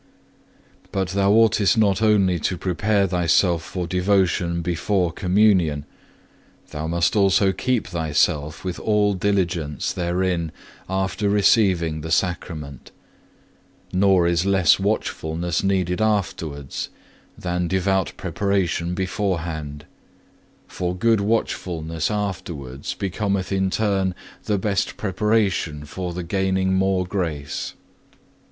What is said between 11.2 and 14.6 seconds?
receiving the Sacrament; nor is